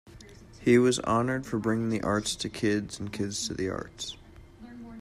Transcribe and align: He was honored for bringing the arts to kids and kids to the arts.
He 0.59 0.79
was 0.79 0.97
honored 1.01 1.45
for 1.45 1.59
bringing 1.59 1.89
the 1.89 2.01
arts 2.01 2.35
to 2.37 2.49
kids 2.49 2.99
and 2.99 3.13
kids 3.13 3.47
to 3.47 3.53
the 3.53 3.69
arts. 3.69 4.17